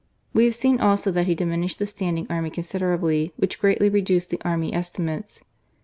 [0.33, 4.41] We have seen also that he diminished the standing army considerably, which greatly reduced the
[4.43, 5.43] Army Estimates.